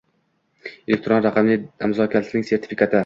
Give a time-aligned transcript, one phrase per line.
[0.93, 2.99] Elektron raqamli imzo kalitining sertifikati